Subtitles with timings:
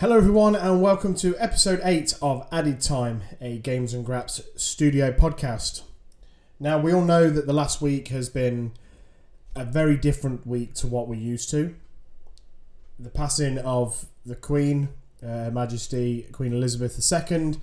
[0.00, 5.12] Hello, everyone, and welcome to episode 8 of Added Time, a Games and Graps studio
[5.12, 5.82] podcast.
[6.58, 8.72] Now, we all know that the last week has been
[9.54, 11.74] a very different week to what we're used to.
[12.98, 14.88] The passing of the Queen,
[15.22, 17.56] uh, Majesty Queen Elizabeth II,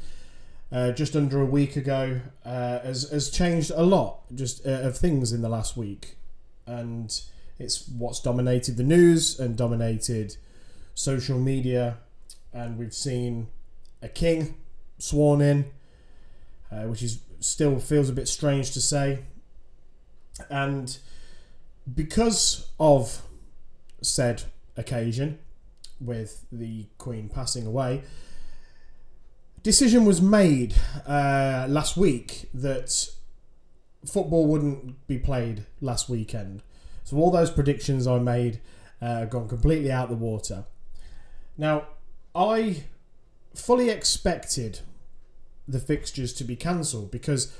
[0.71, 4.95] uh, just under a week ago, uh, has, has changed a lot just uh, of
[4.95, 6.17] things in the last week.
[6.67, 7.19] And
[7.57, 10.37] it's what's dominated the news and dominated
[10.93, 11.97] social media
[12.53, 13.47] and we've seen
[14.01, 14.55] a king
[14.97, 15.65] sworn in,
[16.71, 19.19] uh, which is still feels a bit strange to say.
[20.49, 20.97] And
[21.93, 23.21] because of
[24.01, 24.43] said
[24.75, 25.39] occasion,
[25.99, 28.03] with the Queen passing away,
[29.63, 30.75] decision was made
[31.07, 33.09] uh, last week that
[34.05, 36.61] football wouldn't be played last weekend.
[37.03, 38.59] So all those predictions I made
[39.01, 40.65] uh, gone completely out the water.
[41.57, 41.87] Now,
[42.37, 42.83] I
[43.55, 44.81] fully expected
[45.67, 47.51] the fixtures to be cancelled because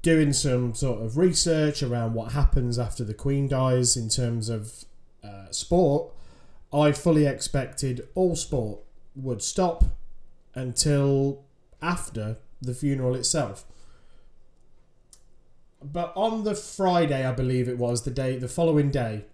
[0.00, 4.84] doing some sort of research around what happens after the Queen dies in terms of
[5.24, 6.12] uh, sport,
[6.72, 8.80] I fully expected all sport
[9.16, 9.84] would stop
[10.54, 11.42] until
[11.82, 13.64] after the funeral itself.
[15.82, 19.24] But on the Friday, I believe it was the day, the following day,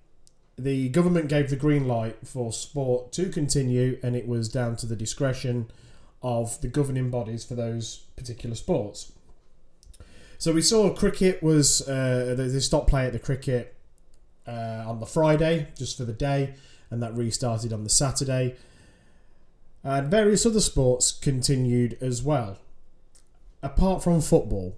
[0.63, 4.87] the government gave the green light for sport to continue, and it was down to
[4.87, 5.71] the discretion
[6.23, 9.13] of the governing bodies for those particular sports.
[10.39, 13.75] So we saw cricket was uh, they stopped play at the cricket
[14.47, 16.55] uh, on the Friday just for the day,
[16.91, 18.57] and that restarted on the Saturday.
[19.83, 22.59] And various other sports continued as well,
[23.63, 24.77] apart from football.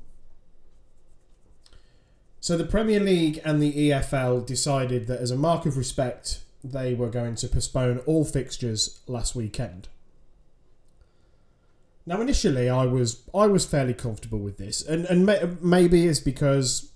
[2.42, 6.92] So the Premier League and the EFL decided that as a mark of respect, they
[6.92, 9.86] were going to postpone all fixtures last weekend.
[12.04, 16.18] Now, initially, I was I was fairly comfortable with this, and and may, maybe it's
[16.18, 16.90] because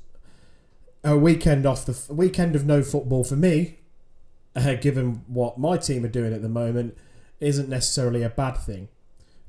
[1.04, 3.78] a weekend off the weekend of no football for me,
[4.56, 6.98] uh, given what my team are doing at the moment,
[7.38, 8.88] isn't necessarily a bad thing.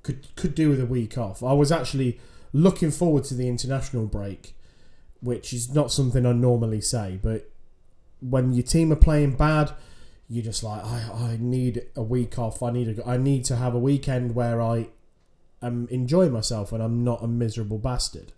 [0.04, 1.42] Could could do with a week off.
[1.42, 2.20] I was actually
[2.54, 4.54] looking forward to the international break
[5.28, 7.50] which is not something I normally say, but
[8.22, 9.74] when your team are playing bad,
[10.30, 12.64] you're just like, I, I need a week off.
[12.64, 14.88] I need a, I need to have a weekend where I
[15.62, 18.32] am enjoying myself and I'm not a miserable bastard.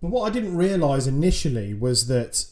[0.00, 2.46] But what I didn't realise initially was that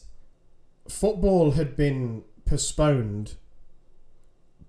[0.87, 3.33] football had been postponed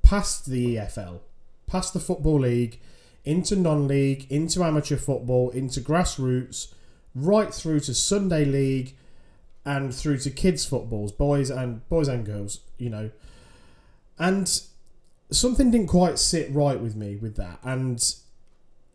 [0.02, 1.20] past the EFL,
[1.66, 2.80] past the Football League,
[3.26, 6.72] into non league, into amateur football, into grassroots,
[7.14, 8.94] right through to Sunday league
[9.66, 13.10] and through to kids footballs, boys and boys and girls, you know.
[14.19, 14.60] And
[15.31, 18.15] something didn't quite sit right with me with that and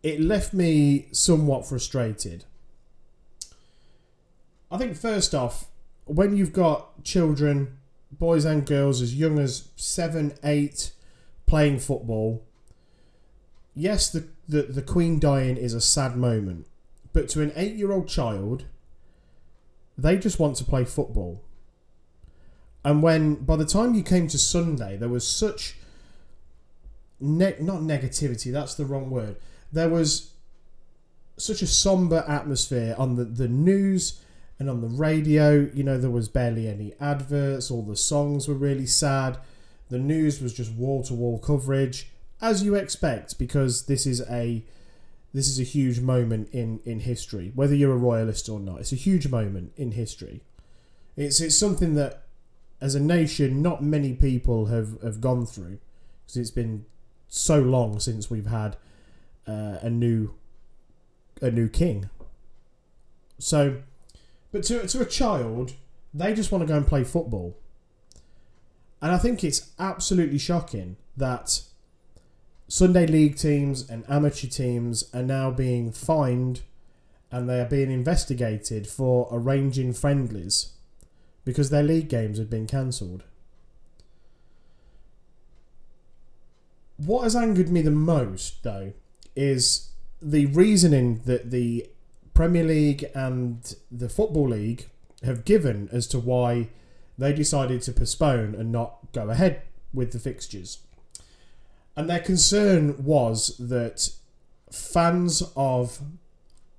[0.01, 2.45] it left me somewhat frustrated.
[4.71, 5.67] I think first off,
[6.05, 7.77] when you've got children,
[8.11, 10.91] boys and girls as young as 7, 8
[11.45, 12.45] playing football,
[13.73, 16.67] yes, the, the, the Queen dying is a sad moment,
[17.13, 18.65] but to an eight year old child,
[19.97, 21.43] they just want to play football.
[22.83, 25.75] And when, by the time you came to Sunday, there was such,
[27.19, 29.37] ne- not negativity, that's the wrong word.
[29.71, 30.31] There was
[31.37, 34.21] such a somber atmosphere on the, the news
[34.57, 35.69] and on the radio.
[35.73, 39.37] You know, there was barely any adverts, all the songs were really sad.
[39.89, 42.07] The news was just wall to wall coverage
[42.41, 44.65] as you expect, because this is a
[45.33, 47.51] this is a huge moment in in history.
[47.55, 50.41] Whether you're a royalist or not, it's a huge moment in history.
[51.15, 52.23] It's it's something that,
[52.81, 55.79] as a nation, not many people have have gone through,
[56.25, 56.85] because it's been
[57.27, 58.75] so long since we've had
[59.47, 60.33] uh, a new
[61.41, 62.09] a new king.
[63.39, 63.81] So,
[64.51, 65.73] but to to a child,
[66.13, 67.57] they just want to go and play football.
[69.01, 71.61] And I think it's absolutely shocking that
[72.71, 76.61] Sunday league teams and amateur teams are now being fined
[77.29, 80.71] and they are being investigated for arranging friendlies
[81.43, 83.25] because their league games have been cancelled.
[86.95, 88.93] What has angered me the most, though,
[89.35, 89.89] is
[90.21, 91.89] the reasoning that the
[92.33, 94.87] Premier League and the Football League
[95.23, 96.69] have given as to why
[97.17, 99.63] they decided to postpone and not go ahead
[99.93, 100.77] with the fixtures.
[101.95, 104.11] And their concern was that
[104.71, 105.99] fans of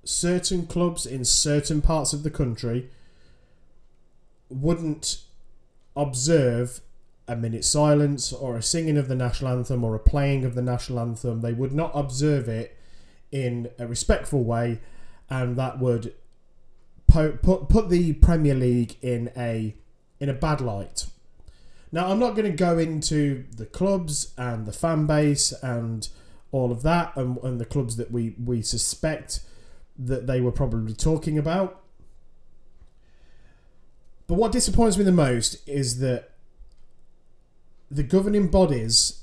[0.03, 2.89] certain clubs in certain parts of the country
[4.49, 5.21] wouldn't
[5.95, 6.81] observe
[7.27, 10.61] a minute silence or a singing of the national anthem or a playing of the
[10.61, 11.41] national anthem.
[11.41, 12.77] They would not observe it
[13.31, 14.79] in a respectful way,
[15.29, 16.13] and that would
[17.07, 19.75] put put the Premier League in a
[20.19, 21.07] in a bad light.
[21.93, 26.09] Now, I'm not going to go into the clubs and the fan base and
[26.51, 29.41] all of that, and, and the clubs that we we suspect
[29.99, 31.83] that they were probably talking about.
[34.25, 36.31] But what disappoints me the most is that
[37.91, 39.21] the governing bodies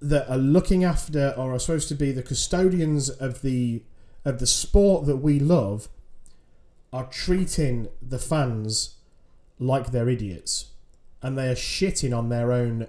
[0.00, 3.84] that are looking after or are supposed to be the custodians of the
[4.24, 5.88] of the sport that we love
[6.92, 8.96] are treating the fans
[9.60, 10.72] like they're idiots
[11.22, 12.88] and they are shitting on their own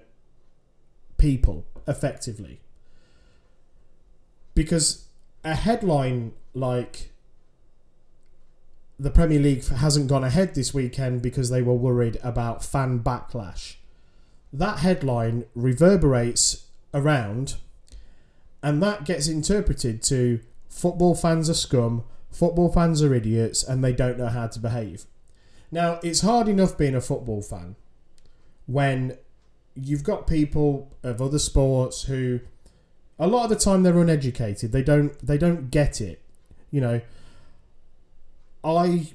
[1.18, 2.60] people effectively
[4.54, 5.06] because
[5.44, 7.12] a headline like
[9.00, 13.76] the Premier League hasn't gone ahead this weekend because they were worried about fan backlash.
[14.52, 17.58] That headline reverberates around
[18.64, 23.94] and that gets interpreted to football fans are scum, football fans are idiots, and they
[23.94, 25.06] don't know how to behave.
[25.72, 27.76] Now, it's hard enough being a football fan
[28.68, 29.18] when
[29.76, 32.40] you've got people of other sports who
[33.20, 34.72] a lot of the time they're uneducated.
[34.72, 36.22] They don't they don't get it.
[36.72, 37.02] You know,
[38.64, 39.12] I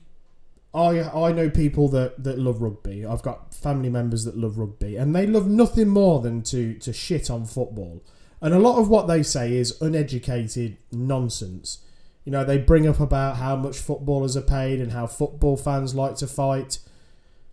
[0.74, 3.04] I I know people that, that love rugby.
[3.04, 6.92] I've got family members that love rugby, and they love nothing more than to to
[6.92, 8.02] shit on football.
[8.40, 11.78] And a lot of what they say is uneducated nonsense.
[12.24, 15.94] You know, they bring up about how much footballers are paid and how football fans
[15.94, 16.78] like to fight.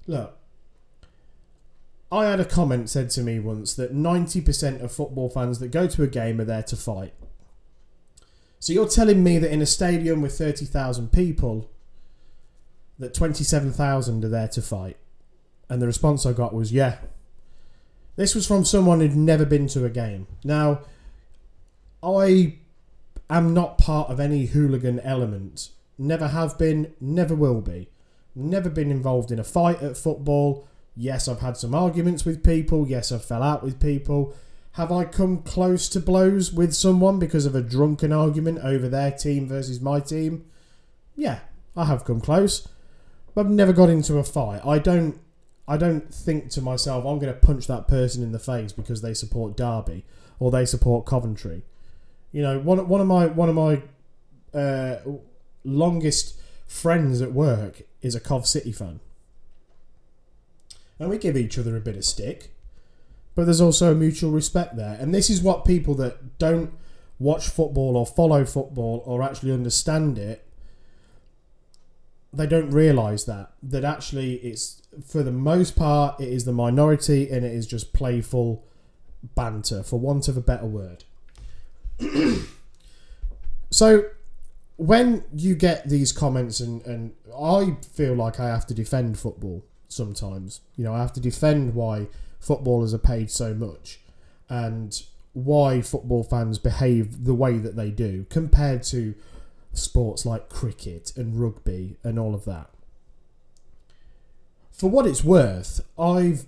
[0.08, 0.39] Look,
[2.12, 5.88] I had a comment said to me once that 90% of football fans that go
[5.88, 7.14] to a game are there to fight.
[8.60, 11.70] So you're telling me that in a stadium with 30,000 people,
[12.98, 14.98] that 27,000 are there to fight?
[15.70, 16.98] And the response I got was, yeah.
[18.16, 20.28] This was from someone who'd never been to a game.
[20.44, 20.82] Now,
[22.04, 22.56] I
[23.30, 25.70] am not part of any hooligan element.
[25.98, 27.90] Never have been, never will be.
[28.36, 30.68] Never been involved in a fight at football
[31.02, 32.86] Yes, I've had some arguments with people.
[32.86, 34.36] Yes, I've fell out with people.
[34.74, 39.10] Have I come close to blows with someone because of a drunken argument over their
[39.10, 40.44] team versus my team?
[41.16, 41.40] Yeah,
[41.74, 42.68] I have come close.
[43.34, 44.60] But I've never got into a fight.
[44.66, 45.18] I don't
[45.70, 49.02] I don't think to myself, I'm going to punch that person in the face because
[49.02, 50.04] they support Derby
[50.38, 51.64] or they support Coventry.
[52.34, 53.82] You know, one, one of my one of my
[54.54, 54.98] uh,
[55.64, 56.38] longest
[56.68, 59.00] friends at work is a Cov City fan
[61.00, 62.54] and we give each other a bit of stick.
[63.36, 64.98] But there's also a mutual respect there.
[65.00, 66.74] And this is what people that don't
[67.20, 70.46] watch football or follow football or actually understand it
[72.32, 77.30] they don't realize that that actually it's for the most part it is the minority
[77.30, 78.64] and it is just playful
[79.36, 81.04] banter for want of a better word
[83.70, 84.04] so
[84.78, 89.66] when you get these comments and, and i feel like i have to defend football
[89.90, 90.62] sometimes.
[90.78, 92.08] You know, I have to defend why
[92.40, 94.00] footballers are paid so much
[94.48, 95.04] and
[95.34, 99.14] why football fans behave the way that they do compared to
[99.74, 102.70] sports like cricket and rugby and all of that.
[104.72, 106.46] For what it's worth, I've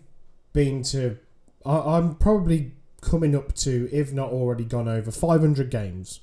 [0.53, 1.17] been to,
[1.65, 6.21] I, I'm probably coming up to, if not already gone over, 500 games.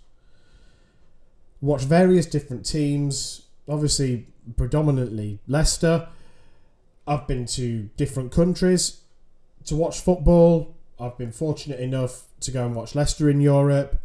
[1.60, 4.26] Watch various different teams, obviously,
[4.56, 6.08] predominantly Leicester
[7.08, 9.00] I've been to different countries
[9.64, 10.76] to watch football.
[11.00, 13.98] I've been fortunate enough to go and watch Leicester in Europe.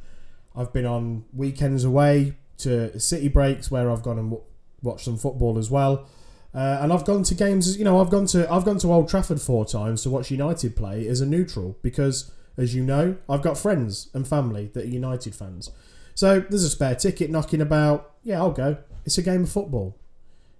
[0.55, 4.43] I've been on weekends away to city breaks where I've gone and w-
[4.81, 6.07] watched some football as well.
[6.53, 9.09] Uh, and I've gone to games, you know, I've gone to I've gone to Old
[9.09, 13.41] Trafford four times to watch United play as a neutral because, as you know, I've
[13.41, 15.71] got friends and family that are United fans.
[16.15, 18.11] So there's a spare ticket knocking about.
[18.23, 18.77] Yeah, I'll go.
[19.03, 19.97] It's a game of football.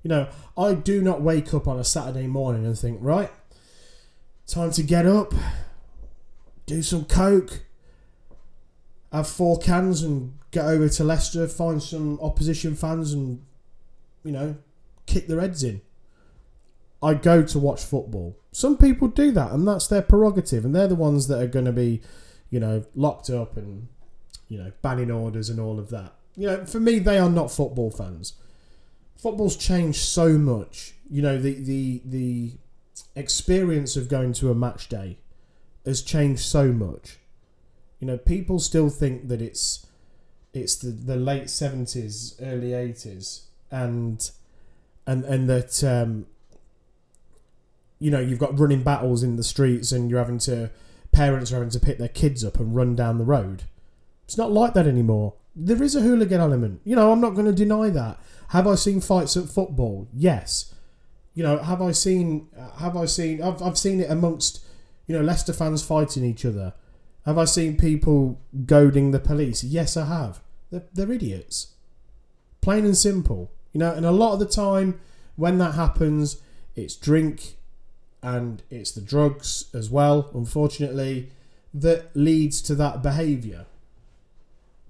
[0.04, 3.32] You know, I do not wake up on a Saturday morning and think, right,
[4.46, 5.34] time to get up,
[6.66, 7.62] do some coke,
[9.14, 13.46] have four cans and get over to Leicester, find some opposition fans and,
[14.26, 14.58] you know,
[15.06, 15.82] kick their heads in.
[17.02, 18.38] I go to watch football.
[18.52, 21.66] Some people do that, and that's their prerogative, and they're the ones that are going
[21.66, 22.02] to be,
[22.50, 23.88] you know, locked up and,
[24.50, 26.14] you know, banning orders and all of that.
[26.36, 28.34] You know, for me, they are not football fans
[29.24, 30.94] football's changed so much.
[31.10, 32.52] You know, the the the
[33.16, 35.18] experience of going to a match day
[35.86, 37.20] has changed so much.
[38.00, 39.88] You know, people still think that it's
[40.54, 44.30] it's the, the late seventies, early eighties, and
[45.08, 46.28] and and that um,
[48.00, 50.70] you know you've got running battles in the streets and you're having to
[51.14, 53.64] parents are having to pick their kids up and run down the road.
[54.26, 55.36] It's not like that anymore.
[55.56, 56.82] There is a hooligan element.
[56.84, 58.20] You know, I'm not going to deny that.
[58.54, 60.08] Have I seen fights at football?
[60.14, 60.76] Yes.
[61.34, 64.64] You know, have I seen have I seen I've I've seen it amongst
[65.08, 66.76] you know Leicester fans fighting each other.
[67.26, 69.64] Have I seen people goading the police?
[69.64, 70.40] Yes, I have.
[70.70, 71.74] They're, they're idiots.
[72.62, 73.50] Plain and simple.
[73.72, 75.00] You know, and a lot of the time
[75.36, 76.40] when that happens,
[76.76, 77.56] it's drink
[78.22, 81.32] and it's the drugs as well, unfortunately,
[81.74, 83.66] that leads to that behaviour.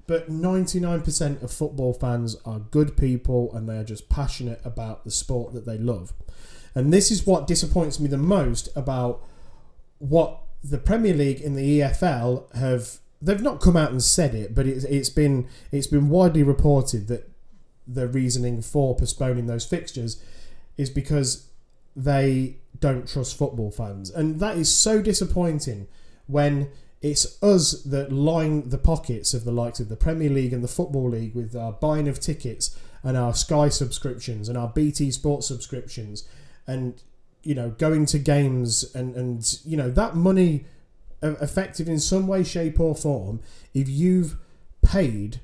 [0.06, 5.12] But 99% of football fans are good people and they are just passionate about the
[5.12, 6.14] sport that they love.
[6.76, 9.24] And this is what disappoints me the most about
[10.00, 14.54] what the Premier League and the EFL have they've not come out and said it,
[14.54, 17.30] but it's it's been it's been widely reported that
[17.88, 20.22] the reasoning for postponing those fixtures
[20.78, 21.48] is because
[21.96, 25.88] they don't trust football fans, and that is so disappointing
[26.28, 26.70] when
[27.04, 30.68] it's us that line the pockets of the likes of the Premier League and the
[30.68, 35.48] Football League with our buying of tickets and our Sky subscriptions and our BT Sports
[35.48, 36.28] subscriptions.
[36.66, 37.00] And
[37.44, 40.66] you know going to games and and you know that money
[41.22, 43.40] effective in some way shape or form
[43.74, 44.38] if you've
[44.82, 45.40] paid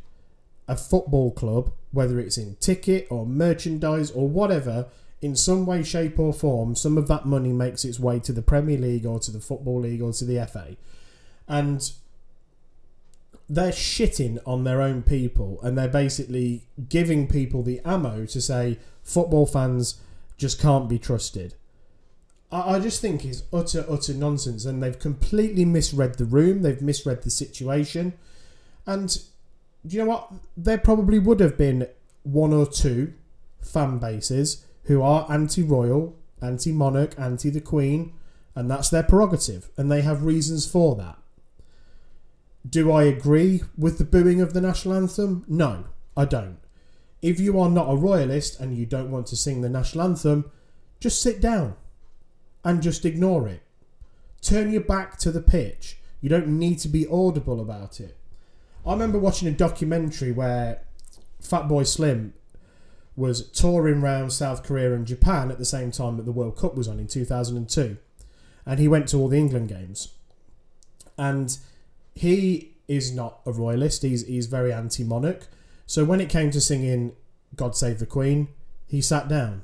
[0.68, 4.88] a football club whether it's in ticket or merchandise or whatever
[5.22, 8.42] in some way shape or form some of that money makes its way to the
[8.42, 10.76] Premier League or to the Football League or to the FA
[11.50, 11.92] and
[13.50, 18.78] they're shitting on their own people and they're basically giving people the ammo to say
[19.02, 20.00] football fans
[20.38, 21.56] just can't be trusted.
[22.52, 26.82] I, I just think is utter, utter nonsense and they've completely misread the room, they've
[26.82, 28.14] misread the situation.
[28.86, 29.20] And
[29.86, 30.32] do you know what?
[30.56, 31.88] There probably would have been
[32.24, 33.14] one or two
[33.62, 38.14] fan bases who are anti royal, anti monarch, anti the Queen,
[38.56, 41.18] and that's their prerogative, and they have reasons for that.
[42.68, 45.46] Do I agree with the booing of the national anthem?
[45.48, 45.86] No,
[46.16, 46.58] I don't.
[47.22, 50.52] If you are not a royalist and you don't want to sing the national anthem,
[51.00, 51.76] just sit down
[52.64, 53.64] and just ignore it.
[54.42, 55.98] Turn your back to the pitch.
[56.22, 58.18] You don't need to be audible about it.
[58.86, 60.82] I remember watching a documentary where
[61.42, 62.34] Fatboy Slim
[63.16, 66.76] was touring around South Korea and Japan at the same time that the World Cup
[66.76, 67.98] was on in 2002.
[68.66, 70.14] And he went to all the England games.
[71.18, 71.58] And
[72.20, 74.02] he is not a royalist.
[74.02, 75.48] He's he's very anti-monarch.
[75.86, 77.14] So when it came to singing
[77.56, 78.50] "God Save the Queen,"
[78.88, 79.64] he sat down.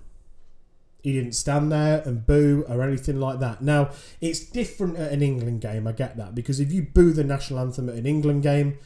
[1.04, 3.62] He didn't stand there and boo or anything like that.
[3.62, 3.90] Now
[4.22, 5.86] it's different at an England game.
[5.86, 8.78] I get that because if you boo the national anthem at an England game,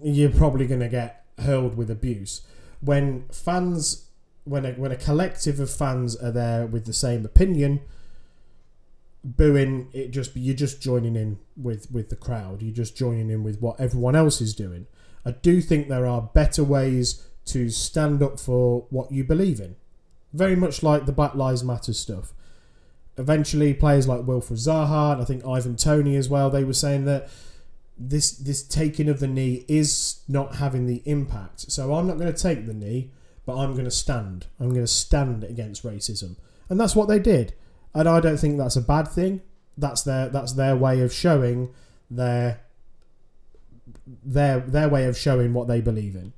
[0.00, 2.42] you're probably going to get hurled with abuse.
[2.80, 4.06] When fans,
[4.44, 7.80] when a, when a collective of fans are there with the same opinion,
[9.22, 12.62] booing it just you're just joining in with with the crowd.
[12.62, 14.86] You're just joining in with what everyone else is doing.
[15.24, 19.76] I do think there are better ways to stand up for what you believe in.
[20.32, 22.32] Very much like the black lives matter stuff.
[23.18, 27.04] Eventually players like wilfried zaha and i think ivan Toney as well they were saying
[27.04, 27.28] that
[27.98, 31.70] this this taking of the knee is not having the impact.
[31.70, 33.10] So i'm not going to take the knee
[33.44, 34.46] but i'm going to stand.
[34.58, 36.36] I'm going to stand against racism.
[36.70, 37.52] And that's what they did
[37.94, 39.42] and I don't think that's a bad thing.
[39.76, 41.70] That's their that's their way of showing
[42.10, 42.60] their
[44.06, 46.32] their their way of showing what they believe in.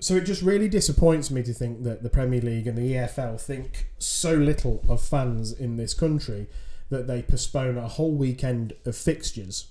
[0.00, 3.40] So it just really disappoints me to think that the Premier League and the EFL
[3.40, 6.46] think so little of fans in this country
[6.88, 9.68] that they postpone a whole weekend of fixtures.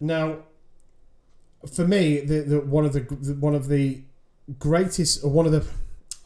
[0.00, 0.40] Now,
[1.72, 3.00] for me, the, the one of the
[3.40, 4.02] one of the
[4.58, 5.66] greatest, one of the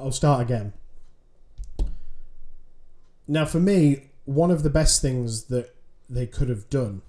[0.02, 0.72] I'll start again.
[3.28, 5.74] Now, for me, one of the best things that
[6.10, 7.02] they could have done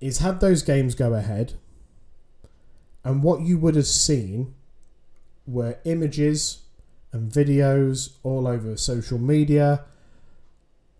[0.00, 1.54] is had those games go ahead,
[3.02, 4.54] and what you would have seen
[5.44, 6.60] were images
[7.12, 9.84] and videos all over social media,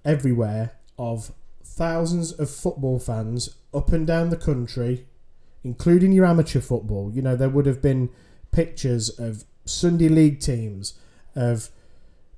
[0.04, 5.06] everywhere, of thousands of football fans up and down the country,
[5.62, 7.12] including your amateur football.
[7.14, 8.10] You know, there would have been
[8.50, 10.94] pictures of Sunday league teams,
[11.34, 11.70] of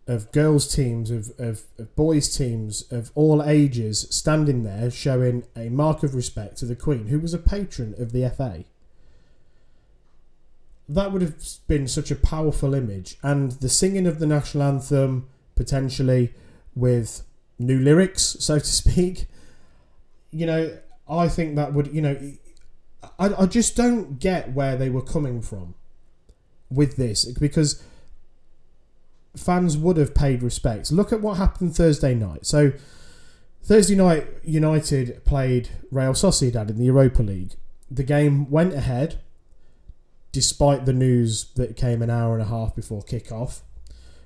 [0.06, 5.68] of girls teams, of, of, of, boys teams, of all ages standing there showing a
[5.68, 8.64] mark of respect to the Queen, who was a patron of the FA.
[10.88, 11.36] That would have
[11.68, 16.34] been such a powerful image, and the singing of the national anthem potentially
[16.74, 17.22] with
[17.58, 19.26] new lyrics, so to speak.
[20.32, 22.16] You know, I think that would, you know,
[23.18, 25.74] I, I just don't get where they were coming from
[26.74, 27.82] with this because
[29.36, 30.92] fans would have paid respect.
[30.92, 32.46] Look at what happened Thursday night.
[32.46, 32.72] So
[33.62, 37.54] Thursday night, United played Real Sociedad in the Europa League.
[37.90, 39.20] The game went ahead,
[40.32, 43.62] despite the news that came an hour and a half before kick-off,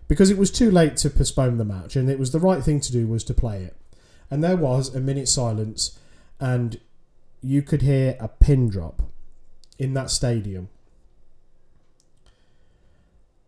[0.08, 2.80] because it was too late to postpone the match, and it was the right thing
[2.80, 3.76] to do was to play it.
[4.30, 5.98] And there was a minute silence,
[6.40, 6.80] and
[7.42, 9.02] you could hear a pin drop
[9.78, 10.68] in that stadium.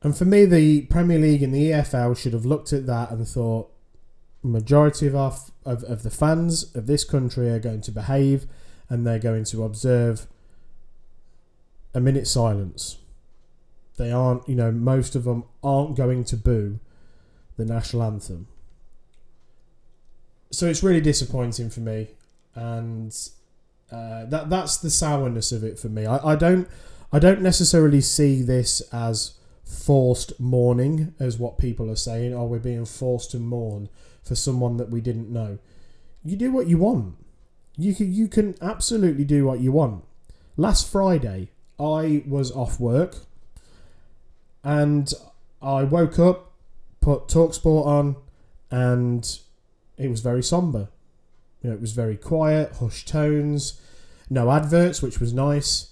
[0.03, 3.27] And for me, the Premier League and the EFL should have looked at that and
[3.27, 3.71] thought,
[4.43, 8.47] majority of our of, of the fans of this country are going to behave
[8.89, 10.27] and they're going to observe
[11.93, 12.99] a minute silence.
[13.97, 16.79] They aren't, you know, most of them aren't going to boo
[17.57, 18.47] the national anthem.
[20.51, 22.09] So it's really disappointing for me,
[22.55, 23.15] and
[23.93, 26.07] uh, that that's the sourness of it for me.
[26.07, 26.69] I, I don't
[27.13, 29.33] I don't necessarily see this as
[29.69, 32.35] forced mourning, as what people are saying.
[32.35, 33.89] Oh, we're being forced to mourn
[34.23, 35.59] for someone that we didn't know.
[36.25, 37.17] You do what you want.
[37.77, 40.05] You can, you can absolutely do what you want.
[40.57, 43.17] Last Friday, I was off work
[44.65, 45.13] and
[45.63, 46.53] I woke up,
[47.01, 48.17] put Talksport on,
[48.71, 49.39] and
[49.97, 50.89] it was very somber.
[51.63, 53.81] You know, it was very quiet, hushed tones,
[54.31, 55.91] no adverts, which was nice.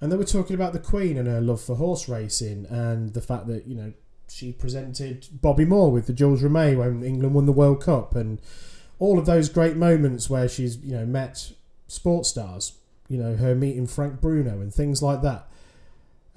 [0.00, 3.22] And they were talking about the Queen and her love for horse racing and the
[3.22, 3.92] fact that, you know,
[4.28, 8.40] she presented Bobby Moore with the Jules Rimet when England won the World Cup and
[8.98, 11.52] all of those great moments where she's you know met
[11.86, 15.48] sports stars, you know her meeting Frank Bruno and things like that,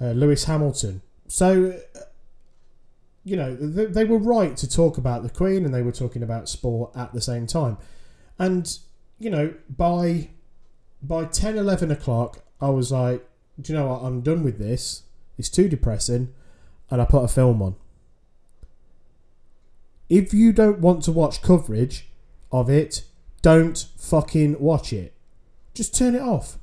[0.00, 1.02] uh, Lewis Hamilton.
[1.26, 2.00] So uh,
[3.24, 6.22] you know they, they were right to talk about the Queen and they were talking
[6.22, 7.78] about sport at the same time,
[8.38, 8.78] and
[9.18, 10.30] you know by
[11.02, 13.26] by 10, 11 o'clock I was like,
[13.60, 14.02] do you know what?
[14.02, 15.02] I'm done with this.
[15.38, 16.32] It's too depressing
[16.90, 17.76] and I put a film on.
[20.08, 22.08] If you don't want to watch coverage
[22.50, 23.04] of it,
[23.42, 25.14] don't fucking watch it.
[25.72, 26.58] Just turn it off.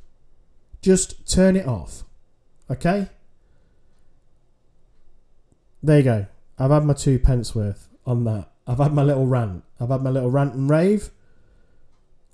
[0.81, 2.03] Just turn it off.
[2.69, 3.07] Okay?
[5.81, 6.27] There you go.
[6.59, 8.51] I've had my two pence worth on that.
[8.67, 9.63] I've had my little rant.
[9.79, 11.09] I've had my little rant and rave.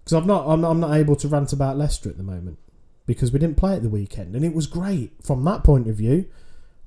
[0.04, 2.58] Because I'm not, I'm not, I'm not able to rant about Leicester at the moment
[3.05, 5.95] because we didn't play at the weekend, and it was great from that point of
[5.95, 6.25] view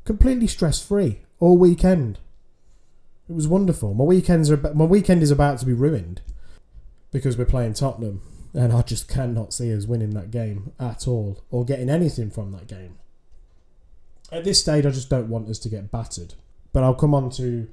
[0.07, 2.18] completely stress free all weekend.
[3.29, 3.92] It was wonderful.
[3.92, 6.22] My weekends are my weekend is about to be ruined
[7.11, 8.22] because we're playing Tottenham,
[8.55, 12.52] and I just cannot see us winning that game at all or getting anything from
[12.52, 12.98] that game.
[14.33, 16.35] At this stage, I just don't want us to get battered.
[16.72, 17.68] But I'll come on to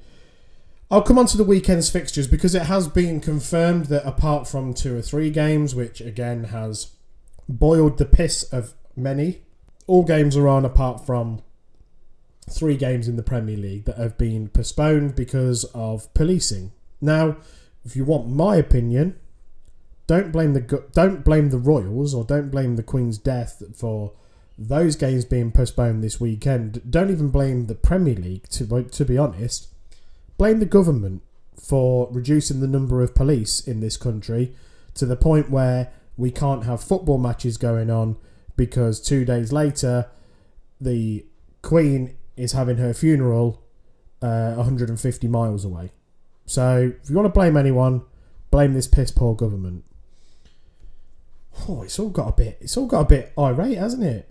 [0.89, 4.73] I'll come on to the weekend's fixtures because it has been confirmed that apart from
[4.73, 6.91] two or three games, which again has
[7.47, 9.41] boiled the piss of many,
[9.88, 11.41] all games are on apart from
[12.49, 16.71] three games in the Premier League that have been postponed because of policing.
[17.01, 17.38] Now,
[17.86, 19.19] if you want my opinion,
[20.08, 24.12] don't blame the don't blame the Royals or don't blame the Queen's death for
[24.58, 26.82] those games being postponed this weekend.
[26.89, 29.67] Don't even blame the Premier League to to be honest.
[30.38, 31.21] Blame the government
[31.62, 34.53] for reducing the number of police in this country
[34.95, 38.17] to the point where we can't have football matches going on
[38.56, 40.10] because 2 days later
[40.80, 41.26] the
[41.62, 43.63] Queen is having her funeral
[44.21, 45.91] uh, 150 miles away.
[46.45, 48.04] So if you want to blame anyone,
[48.52, 49.84] blame this piss poor government.
[51.67, 52.58] Oh, it's all got a bit.
[52.62, 54.30] It's all got a bit irate, hasn't it?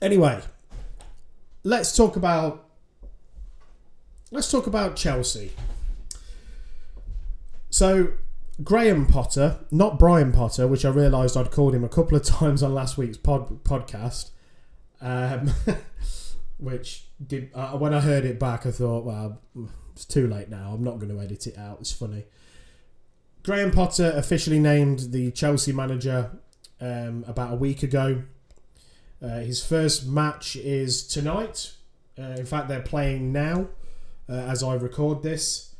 [0.00, 0.40] Anyway,
[1.62, 2.68] let's talk about.
[4.30, 5.52] Let's talk about Chelsea.
[7.70, 8.12] So
[8.62, 12.62] Graham Potter, not Brian Potter, which I realised I'd called him a couple of times
[12.62, 14.30] on last week's pod, podcast
[15.04, 15.52] um,
[16.58, 19.40] which did uh, when I heard it back, I thought, well,
[19.92, 20.72] it's too late now.
[20.72, 21.78] I'm not going to edit it out.
[21.80, 22.24] It's funny.
[23.42, 26.30] Graham Potter officially named the Chelsea manager
[26.80, 28.22] um, about a week ago.
[29.22, 31.72] Uh, his first match is tonight.
[32.18, 33.68] Uh, in fact, they're playing now
[34.28, 35.73] uh, as I record this.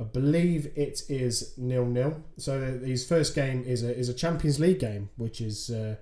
[0.00, 2.22] I believe it is nil nil.
[2.38, 5.96] So his first game is a is a Champions League game, which is uh,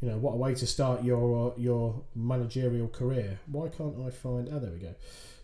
[0.00, 3.38] you know, what a way to start your your managerial career.
[3.46, 4.48] Why can't I find?
[4.52, 4.94] Oh, there we go.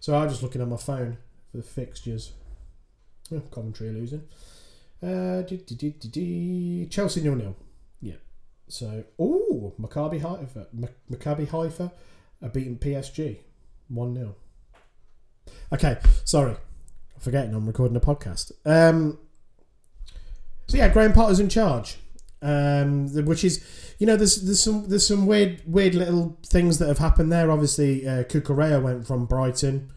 [0.01, 1.17] So I'm just looking on my phone
[1.51, 2.33] for the fixtures.
[3.33, 4.23] Oh, commentary losing.
[5.03, 5.43] Uh,
[6.91, 7.57] Chelsea nil nil.
[8.03, 8.17] Yeah.
[8.69, 10.67] So, oh, Maccabi Haifa,
[11.11, 11.91] Maccabi Haifa
[12.43, 13.39] are beating PSG
[13.89, 14.35] one 0
[15.73, 16.55] Okay, sorry,
[17.21, 18.53] forgetting I'm recording a podcast.
[18.65, 19.19] Um,
[20.67, 21.99] so yeah, Graham Potter's in charge.
[22.43, 23.65] um, which is,
[23.99, 27.51] you know, there's there's some there's some weird weird little things that have happened there.
[27.51, 29.93] Obviously, uh, Cucurella went from Brighton,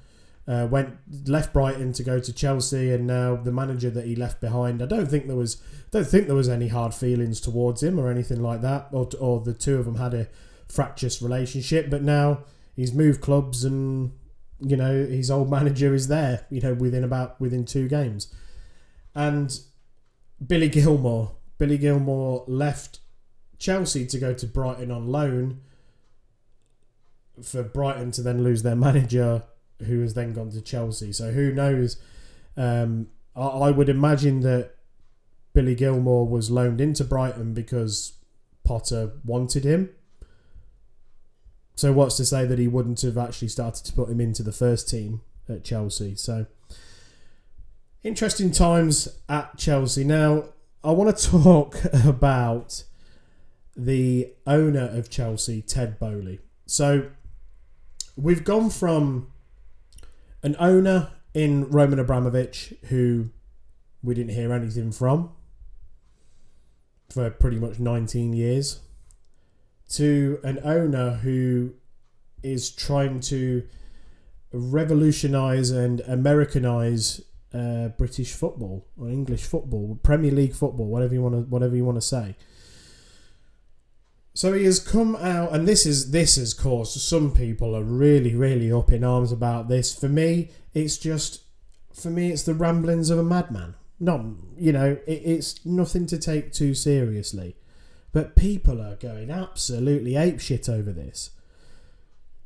[0.47, 4.41] uh, went left Brighton to go to Chelsea, and now the manager that he left
[4.41, 4.81] behind.
[4.81, 8.11] I don't think there was don't think there was any hard feelings towards him or
[8.11, 10.27] anything like that, or or the two of them had a
[10.67, 11.89] fractious relationship.
[11.89, 12.43] But now
[12.75, 14.11] he's moved clubs, and
[14.65, 16.45] you know his old manager is there.
[16.49, 18.33] You know, within about within two games,
[19.15, 19.59] and
[20.45, 22.99] Billy Gilmour Billy Gilmour left
[23.57, 25.61] Chelsea to go to Brighton on loan
[27.41, 29.43] for Brighton to then lose their manager,
[29.85, 31.13] who has then gone to Chelsea.
[31.13, 32.01] So who knows?
[32.57, 34.75] Um, I, I would imagine that
[35.53, 38.13] Billy Gilmour was loaned into Brighton because
[38.65, 39.89] Potter wanted him.
[41.75, 44.51] So what's to say that he wouldn't have actually started to put him into the
[44.51, 46.15] first team at Chelsea?
[46.15, 46.45] So
[48.03, 50.03] interesting times at Chelsea.
[50.03, 50.45] Now
[50.83, 52.83] I want to talk about
[53.75, 56.39] the owner of Chelsea, Ted Boehly.
[56.65, 57.09] So
[58.15, 59.31] we've gone from
[60.43, 63.29] an owner in Roman Abramovich who
[64.03, 65.31] we didn't hear anything from
[67.09, 68.79] for pretty much 19 years
[69.93, 71.73] to an owner who
[72.41, 73.63] is trying to
[74.51, 77.21] revolutionize and Americanize
[77.53, 81.85] uh, British football or English football, Premier League football, whatever you want to whatever you
[81.85, 82.35] want to say.
[84.35, 88.35] So he has come out, and this is this has caused some people are really
[88.35, 89.93] really up in arms about this.
[89.93, 91.43] For me, it's just
[91.93, 93.75] for me it's the ramblings of a madman.
[93.99, 94.21] Not
[94.57, 97.55] you know it, it's nothing to take too seriously,
[98.13, 101.31] but people are going absolutely apeshit over this.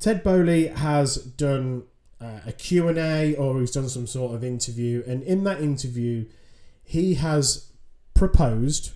[0.00, 1.84] Ted Boehly has done
[2.20, 5.04] uh, a Q&A or he's done some sort of interview.
[5.06, 6.24] And in that interview
[6.82, 7.70] he has
[8.14, 8.92] proposed.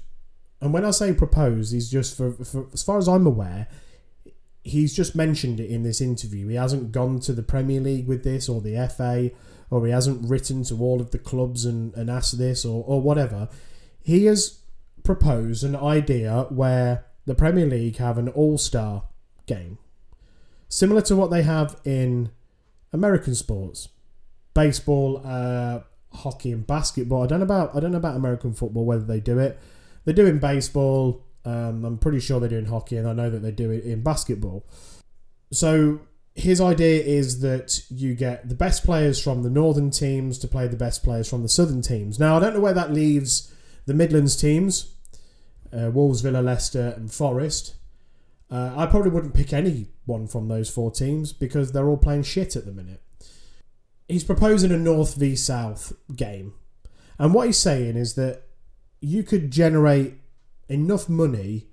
[0.61, 3.69] And when I say proposed he's just for, for as far as I'm aware
[4.65, 6.47] he's just mentioned it in this interview.
[6.49, 9.31] He hasn't gone to the Premier League with this or the FA
[9.71, 13.03] or he hasn't written to all of the clubs and, and asked this or, or
[13.03, 13.49] whatever.
[14.03, 14.62] He has
[15.03, 19.05] proposed an idea where the Premier League have an all-star
[19.47, 19.79] game
[20.73, 22.31] similar to what they have in
[22.93, 23.89] American sports,
[24.55, 25.81] baseball, uh,
[26.13, 27.23] hockey, and basketball.
[27.23, 29.59] I don't know about I don't know about American football whether they do it.
[30.05, 31.25] They're doing baseball.
[31.45, 34.03] Um, I'm pretty sure they're doing hockey, and I know that they do it in
[34.03, 34.67] basketball.
[35.51, 36.01] So
[36.35, 40.67] his idea is that you get the best players from the northern teams to play
[40.67, 42.19] the best players from the southern teams.
[42.19, 43.53] Now I don't know where that leaves
[43.87, 44.95] the Midlands teams,
[45.73, 47.75] uh, Wolves, Villa, Leicester, and Forest.
[48.51, 52.55] Uh, I probably wouldn't pick anyone from those four teams because they're all playing shit
[52.55, 53.03] at the minute.
[54.09, 56.55] He's proposing a North v South game.
[57.19, 58.43] And what he's saying is that
[59.01, 60.15] you could generate
[60.69, 61.69] enough money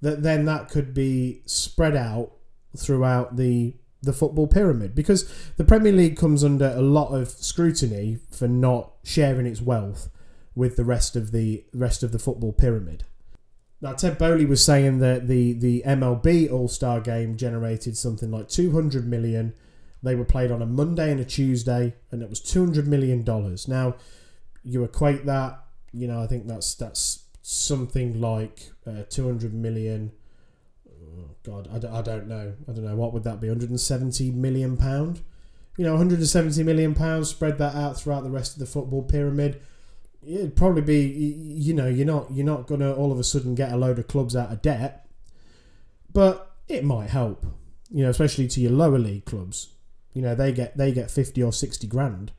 [0.00, 2.32] that then that could be spread out
[2.76, 8.18] throughout the the football pyramid because the Premier League comes under a lot of scrutiny
[8.30, 10.10] for not sharing its wealth
[10.54, 13.04] with the rest of the rest of the football pyramid.
[13.80, 18.48] Now, Ted Boehly was saying that the, the MLB All Star game generated something like
[18.48, 19.52] 200 million.
[20.02, 23.68] They were played on a Monday and a Tuesday, and it was 200 million dollars.
[23.68, 23.96] Now,
[24.62, 25.58] you equate that,
[25.92, 30.12] you know, I think that's that's something like uh, 200 million.
[30.88, 32.54] Oh, God, I d- I don't know.
[32.66, 32.96] I don't know.
[32.96, 33.48] What would that be?
[33.48, 35.20] 170 million pound?
[35.76, 37.28] You know, 170 million pounds.
[37.28, 39.60] Spread that out throughout the rest of the football pyramid
[40.26, 43.72] it'd probably be you know you're not you're not gonna all of a sudden get
[43.72, 45.06] a load of clubs out of debt,
[46.12, 47.46] but it might help.
[47.90, 49.68] You know, especially to your lower league clubs.
[50.12, 52.32] You know, they get they get fifty or sixty grand,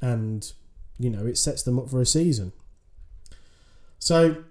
[0.00, 0.50] and
[0.98, 2.52] you know it sets them up for a season.
[3.98, 4.44] So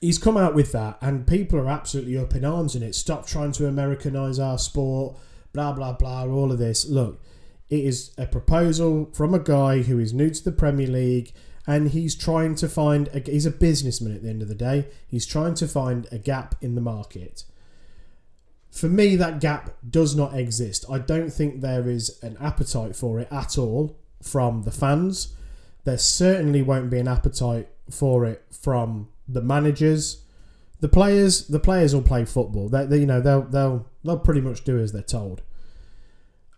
[0.00, 2.94] he's come out with that, and people are absolutely up in arms in it.
[2.94, 5.16] Stop trying to Americanize our sport,
[5.52, 6.24] blah blah blah.
[6.26, 6.86] All of this.
[6.86, 7.20] Look,
[7.68, 11.32] it is a proposal from a guy who is new to the Premier League
[11.70, 14.88] and he's trying to find a, he's a businessman at the end of the day.
[15.06, 17.44] He's trying to find a gap in the market.
[18.72, 20.84] For me that gap does not exist.
[20.90, 25.32] I don't think there is an appetite for it at all from the fans.
[25.84, 30.24] There certainly won't be an appetite for it from the managers.
[30.80, 32.68] The players the players will play football.
[32.68, 35.42] They, they you know they'll they'll they'll pretty much do as they're told.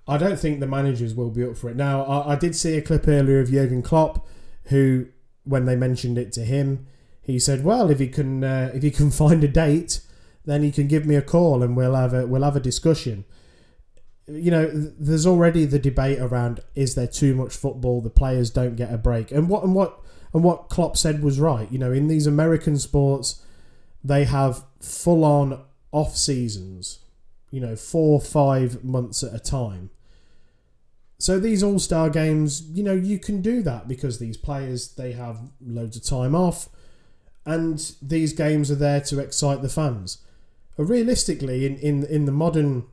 [0.09, 1.77] I don't think the managers will be up for it.
[1.77, 4.27] Now, I, I did see a clip earlier of Jurgen Klopp
[4.65, 5.07] who,
[5.45, 6.87] when they mentioned it to him,
[7.21, 10.01] he said, "Well, if he can, uh, if he can find a date,
[10.45, 13.25] then he can give me a call and we'll have a we'll have a discussion."
[14.29, 18.01] You know, there's already the debate around: is there too much football?
[18.01, 20.01] The players don't get a break, and what and what
[20.35, 21.71] and what Klopp said was right.
[21.71, 23.43] You know, in these American sports,
[24.03, 27.01] they have full on off seasons,
[27.51, 29.91] you know, four, five months at a time.
[31.23, 35.13] So these All Star games, you know, you can do that because these players they
[35.13, 36.69] have loads of time off,
[37.47, 40.19] and these games are there to excite the fans.
[40.77, 42.89] But realistically, in, in in the modern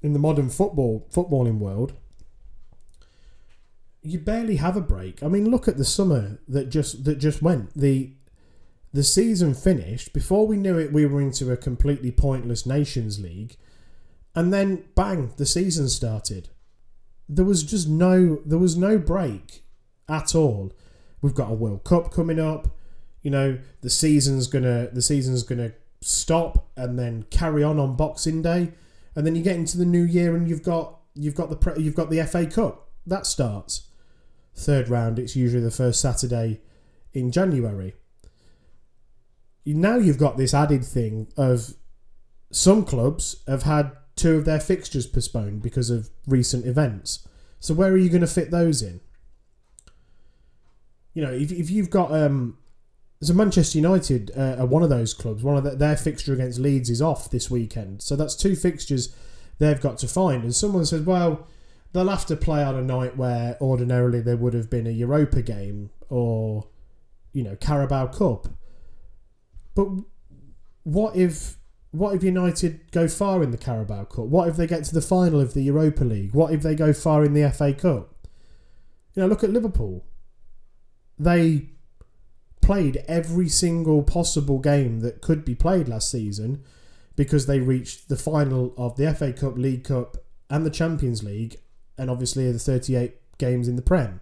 [0.00, 1.94] in the modern football footballing world,
[4.00, 5.20] you barely have a break.
[5.20, 7.76] I mean, look at the summer that just that just went.
[7.76, 8.12] the
[8.92, 10.92] The season finished before we knew it.
[10.92, 13.56] We were into a completely pointless Nations League,
[14.36, 16.48] and then bang, the season started.
[17.34, 19.62] There was just no there was no break
[20.08, 20.72] at all.
[21.20, 22.68] We've got a World Cup coming up.
[23.22, 28.42] You know, the season's gonna the season's gonna stop and then carry on on Boxing
[28.42, 28.72] Day,
[29.14, 31.94] and then you get into the new year and you've got you've got the you've
[31.94, 33.88] got the FA Cup that starts
[34.54, 35.18] third round.
[35.18, 36.60] It's usually the first Saturday
[37.12, 37.94] in January.
[39.64, 41.74] Now you've got this added thing of
[42.50, 47.26] some clubs have had two of their fixtures postponed because of recent events.
[47.60, 49.00] So where are you going to fit those in?
[51.14, 52.58] You know, if, if you've got um,
[53.22, 55.44] so Manchester United uh, are one of those clubs.
[55.44, 59.14] One of the, their fixture against Leeds is off this weekend, so that's two fixtures
[59.58, 60.42] they've got to find.
[60.42, 61.46] And someone said, well,
[61.92, 65.40] they'll have to play on a night where ordinarily there would have been a Europa
[65.40, 66.66] game or,
[67.32, 68.48] you know, Carabao Cup.
[69.76, 69.88] But
[70.82, 71.58] what if
[71.92, 74.24] what if United go far in the Carabao Cup?
[74.24, 76.32] What if they get to the final of the Europa League?
[76.32, 78.14] What if they go far in the FA Cup?
[79.14, 80.04] You know, look at Liverpool.
[81.18, 81.68] They
[82.62, 86.64] played every single possible game that could be played last season
[87.14, 90.16] because they reached the final of the FA Cup, League Cup,
[90.48, 91.60] and the Champions League,
[91.98, 94.20] and obviously the 38 games in the Prem.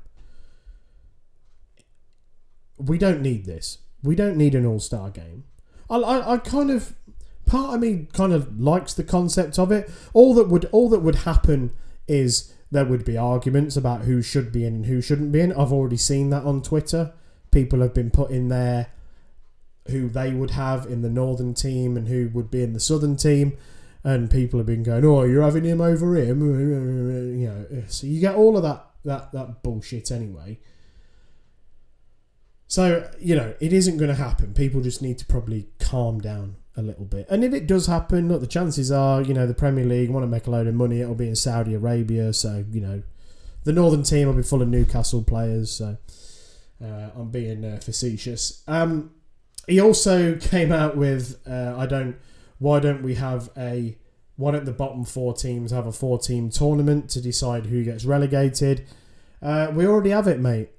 [2.79, 3.79] We don't need this.
[4.03, 5.45] We don't need an all star game.
[5.89, 6.95] I, I, I kind of
[7.51, 9.91] part of me kind of likes the concept of it.
[10.15, 11.73] All that would all that would happen
[12.07, 15.53] is there would be arguments about who should be in and who shouldn't be in.
[15.53, 17.13] I've already seen that on Twitter.
[17.51, 18.93] People have been put in there
[19.89, 23.17] who they would have in the northern team and who would be in the southern
[23.17, 23.59] team.
[24.05, 26.41] And people have been going oh you're having him over him.
[27.41, 30.61] You know so you get all of that that that bullshit anyway.
[32.69, 34.55] So you know it isn't going to happen.
[34.55, 38.29] People just need to probably calm down a little bit and if it does happen
[38.29, 40.75] look the chances are you know the premier league want to make a load of
[40.75, 43.03] money it'll be in saudi arabia so you know
[43.65, 45.97] the northern team will be full of newcastle players so
[46.83, 48.63] uh, I'm being uh, facetious.
[48.67, 49.11] Um,
[49.67, 52.17] he also came out with uh, I don't.
[52.59, 53.97] Why don't we have a?
[54.37, 58.87] Why don't the bottom four teams have a four-team tournament to decide who gets relegated?
[59.43, 60.71] Uh, we already have it, mate.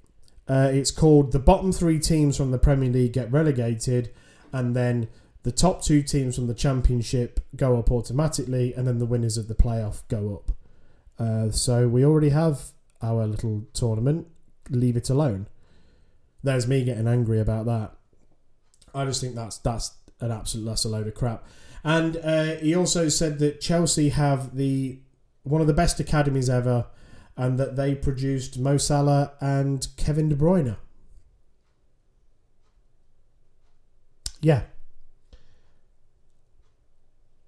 [0.48, 4.12] Uh, it's called the bottom three teams from the Premier League get relegated,
[4.52, 5.08] and then
[5.44, 9.48] the top two teams from the Championship go up automatically, and then the winners of
[9.48, 10.56] the playoff go up.
[11.20, 14.28] Uh, so we already have our little tournament.
[14.70, 15.48] Leave it alone.
[16.44, 17.92] There's me getting angry about that.
[18.94, 21.44] I just think that's that's an absolute that's a load of crap.
[21.84, 25.00] And uh, he also said that Chelsea have the
[25.44, 26.86] one of the best academies ever,
[27.36, 30.78] and that they produced Mo Salah and Kevin De Bruyne.
[34.42, 34.64] Yeah,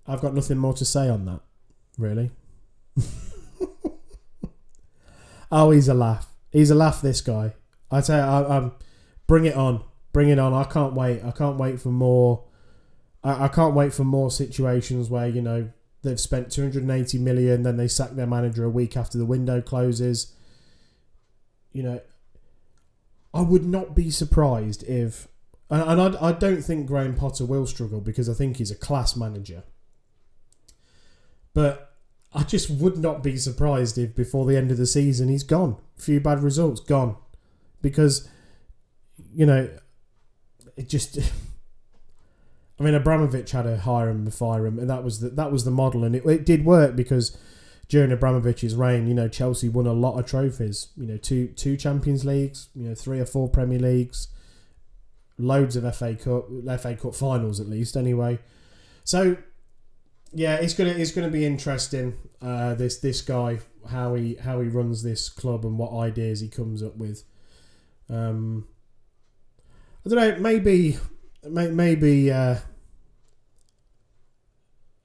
[0.07, 1.41] I've got nothing more to say on that,
[1.97, 2.31] really.
[5.51, 6.27] oh, he's a laugh.
[6.51, 7.01] He's a laugh.
[7.01, 7.53] This guy.
[7.89, 8.71] I tell you, I,
[9.27, 10.53] bring it on, bring it on.
[10.53, 11.23] I can't wait.
[11.23, 12.43] I can't wait for more.
[13.23, 15.69] I, I can't wait for more situations where you know
[16.03, 20.33] they've spent 280 million, then they sack their manager a week after the window closes.
[21.71, 22.01] You know,
[23.33, 25.27] I would not be surprised if,
[25.69, 28.75] and, and I, I don't think Graham Potter will struggle because I think he's a
[28.75, 29.63] class manager.
[31.53, 31.93] But
[32.33, 35.77] I just would not be surprised if before the end of the season he's gone.
[35.97, 37.15] A few bad results, gone
[37.81, 38.27] because
[39.33, 39.69] you know
[40.75, 41.19] it just.
[42.79, 45.51] I mean, Abramovich had a hire him and fire him, and that was the, that
[45.51, 47.37] was the model, and it, it did work because
[47.87, 50.87] during Abramovich's reign, you know, Chelsea won a lot of trophies.
[50.97, 54.29] You know, two two Champions Leagues, you know, three or four Premier Leagues,
[55.37, 56.47] loads of FA Cup,
[56.79, 57.95] FA Cup finals at least.
[57.95, 58.39] Anyway,
[59.03, 59.37] so
[60.33, 62.17] yeah, it's gonna it's gonna be interesting.
[62.41, 66.47] Uh, this this guy how he how he runs this club and what ideas he
[66.47, 67.23] comes up with.
[68.09, 68.67] Um,
[70.05, 70.39] I don't know.
[70.39, 70.97] Maybe,
[71.47, 72.57] maybe, uh,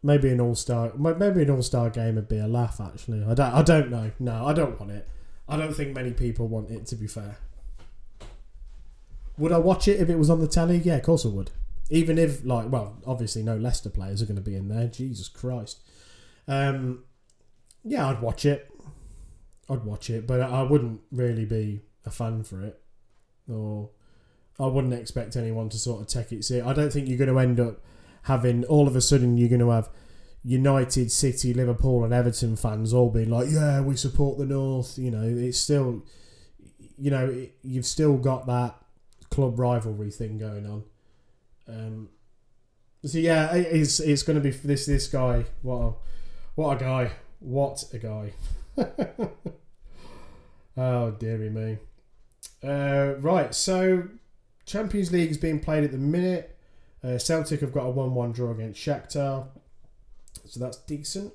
[0.02, 0.92] maybe an all star.
[0.96, 2.80] Maybe an all star game would be a laugh.
[2.80, 3.54] Actually, I don't.
[3.54, 4.10] I don't know.
[4.18, 5.08] No, I don't want it.
[5.48, 6.86] I don't think many people want it.
[6.86, 7.38] To be fair,
[9.36, 10.78] would I watch it if it was on the telly?
[10.78, 11.50] Yeah, of course I would.
[11.90, 14.88] Even if, like, well, obviously no Leicester players are going to be in there.
[14.88, 15.80] Jesus Christ.
[16.46, 17.04] Um,
[17.84, 18.70] yeah, I'd watch it.
[19.70, 22.80] I'd watch it, but I wouldn't really be a fan for it,
[23.50, 23.90] or
[24.58, 27.30] I wouldn't expect anyone to sort of take it See, I don't think you're going
[27.32, 27.80] to end up
[28.22, 29.88] having all of a sudden you're going to have
[30.42, 35.10] United, City, Liverpool, and Everton fans all being like, "Yeah, we support the North." You
[35.10, 36.04] know, it's still,
[36.96, 38.76] you know, you've still got that
[39.30, 40.84] club rivalry thing going on.
[41.68, 42.08] Um,
[43.04, 45.44] so yeah, it's it's going to be this this guy.
[45.62, 45.92] What a,
[46.54, 47.10] what a guy!
[47.40, 48.32] What a guy!
[50.76, 51.78] oh dearie me.
[52.62, 54.08] Uh, right, so
[54.66, 56.56] Champions League is being played at the minute.
[57.04, 59.46] Uh, Celtic have got a one-one draw against Shakhtar,
[60.44, 61.32] so that's decent.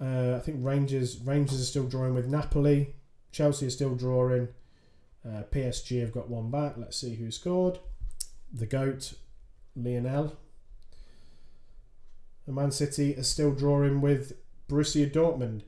[0.00, 2.94] Uh, I think Rangers Rangers are still drawing with Napoli.
[3.32, 4.48] Chelsea are still drawing.
[5.26, 6.74] Uh, PSG have got one back.
[6.76, 7.78] Let's see who scored.
[8.52, 9.14] The goat,
[9.76, 10.36] Lionel.
[12.46, 14.34] And Man City are still drawing with
[14.68, 15.62] Borussia Dortmund.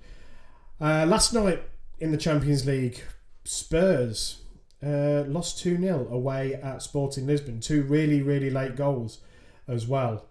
[0.81, 1.63] Uh, last night
[1.99, 3.03] in the Champions League,
[3.45, 4.43] Spurs
[4.85, 7.61] uh, lost 2 0 away at Sporting Lisbon.
[7.61, 9.19] Two really, really late goals
[9.67, 10.27] as well.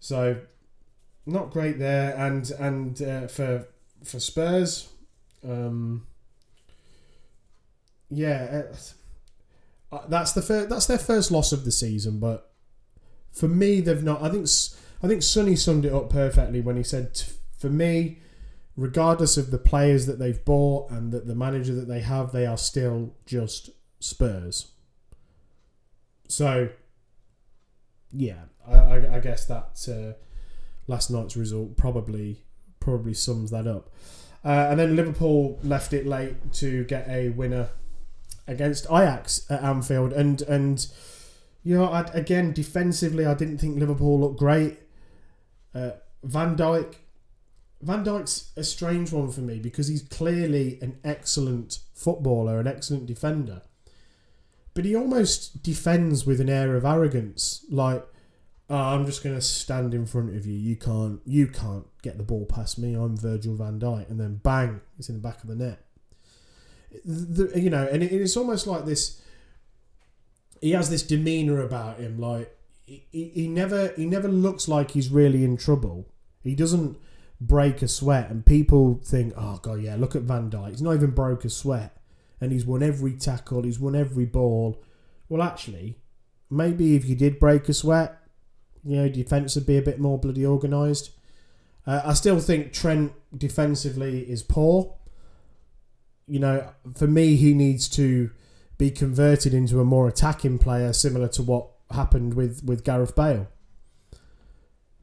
[0.00, 0.36] So,
[1.26, 2.16] not great there.
[2.16, 3.66] And and uh, for
[4.04, 4.88] for Spurs,
[5.44, 6.06] um,
[8.10, 8.62] yeah,
[9.90, 12.20] uh, that's the that's their first loss of the season.
[12.20, 12.47] But
[13.38, 14.22] for me, they've not.
[14.22, 14.46] I think
[15.02, 17.22] I think Sonny summed it up perfectly when he said,
[17.56, 18.18] "For me,
[18.78, 22.46] regardless of the players that they've bought and that the manager that they have, they
[22.46, 24.68] are still just Spurs.
[26.28, 26.68] So,
[28.12, 30.16] yeah, I, I guess that uh,
[30.86, 32.44] last night's result probably
[32.78, 33.90] probably sums that up.
[34.44, 37.70] Uh, and then Liverpool left it late to get a winner
[38.46, 40.86] against Ajax at Anfield, and and
[41.62, 44.78] you know, I'd, again defensively, I didn't think Liverpool looked great.
[45.74, 45.90] Uh,
[46.22, 46.96] Van Dijk
[47.80, 53.06] Van Dijk's a strange one for me because he's clearly an excellent footballer, an excellent
[53.06, 53.62] defender.
[54.74, 58.04] But he almost defends with an air of arrogance, like,
[58.68, 60.54] oh, "I'm just going to stand in front of you.
[60.54, 62.94] You can't, you can't get the ball past me.
[62.94, 65.84] I'm Virgil Van Dijk." And then bang, it's in the back of the net.
[67.04, 69.20] The, you know, and it's almost like this.
[70.60, 72.54] He has this demeanor about him, like
[72.86, 76.06] he, he never he never looks like he's really in trouble.
[76.42, 76.96] He doesn't
[77.40, 80.70] break a sweat, and people think, "Oh God, yeah, look at Van Dijk.
[80.70, 81.96] He's not even broke a sweat,
[82.40, 83.62] and he's won every tackle.
[83.62, 84.82] He's won every ball."
[85.28, 85.98] Well, actually,
[86.50, 88.18] maybe if you did break a sweat,
[88.84, 91.10] you know, defense would be a bit more bloody organised.
[91.86, 94.94] Uh, I still think Trent defensively is poor.
[96.26, 98.30] You know, for me, he needs to
[98.78, 103.48] be converted into a more attacking player, similar to what happened with with Gareth Bale.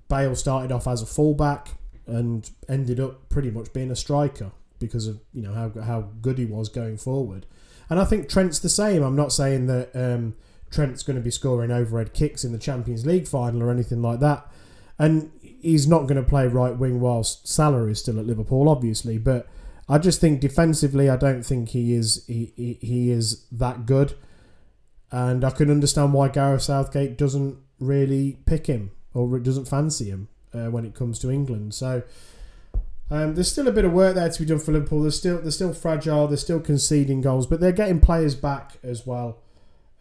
[0.08, 1.70] Bale started off as a fullback
[2.08, 6.38] and ended up pretty much being a striker because of you know how how good
[6.38, 7.46] he was going forward.
[7.90, 9.04] And I think Trent's the same.
[9.04, 10.36] I'm not saying that um,
[10.72, 14.20] Trent's going to be scoring overhead kicks in the Champions League final or anything like
[14.22, 14.48] that.
[14.98, 19.18] And he's not going to play right wing whilst Salah is still at Liverpool, obviously.
[19.18, 19.48] But
[19.88, 24.16] I just think defensively, I don't think he is he, he, he is that good.
[25.12, 30.28] And I can understand why Gareth Southgate doesn't really pick him or doesn't fancy him
[30.54, 31.74] uh, when it comes to England.
[31.74, 32.04] So
[33.12, 35.04] um, there's still a bit of work there to be done for Liverpool.
[35.04, 36.28] They're still they're still fragile.
[36.28, 39.40] They're still conceding goals, but they're getting players back as well.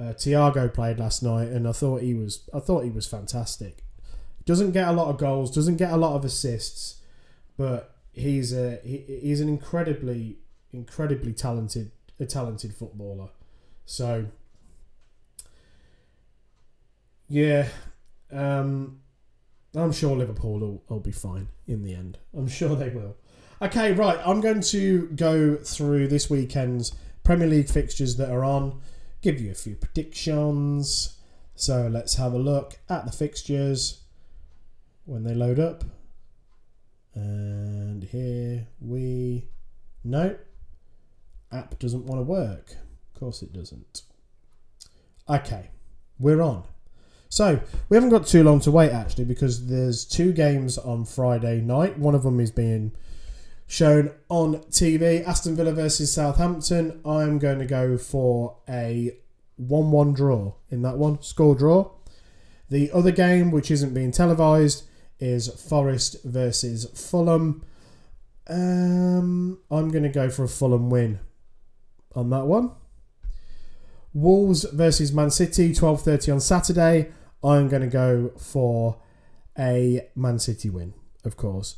[0.01, 3.85] Uh, Thiago played last night, and I thought he was I thought he was fantastic.
[4.47, 7.01] Doesn't get a lot of goals, doesn't get a lot of assists,
[7.57, 10.39] but he's a he, he's an incredibly
[10.73, 13.29] incredibly talented a talented footballer.
[13.85, 14.27] So
[17.29, 17.69] yeah,
[18.33, 19.01] um,
[19.75, 22.19] I'm sure Liverpool will, will be fine in the end.
[22.37, 23.17] I'm sure they will.
[23.61, 24.19] Okay, right.
[24.25, 28.81] I'm going to go through this weekend's Premier League fixtures that are on,
[29.23, 31.17] give you a few predictions.
[31.57, 34.01] So let's have a look at the fixtures
[35.07, 35.85] when they load up.
[37.15, 39.49] And here we.
[40.03, 40.37] No,
[41.53, 42.73] app doesn't want to work.
[43.15, 44.03] Of course it doesn't.
[45.29, 45.71] Okay,
[46.19, 46.65] we're on.
[47.29, 51.61] So we haven't got too long to wait actually because there's two games on Friday
[51.61, 51.99] night.
[51.99, 52.93] One of them is being
[53.67, 55.27] shown on TV.
[55.27, 57.01] Aston Villa versus Southampton.
[57.05, 59.17] I'm going to go for a
[59.57, 61.91] 1 1 draw in that one, score draw.
[62.71, 64.85] The other game, which isn't being televised,
[65.19, 67.65] is Forest versus Fulham.
[68.47, 71.21] Um, I'm going to go for a Fulham win
[72.15, 72.73] on that one.
[74.13, 77.11] Wolves versus Man City, 12:30 on Saturday.
[77.43, 79.01] I'm going to go for
[79.59, 80.95] a Man City win,
[81.25, 81.77] of course.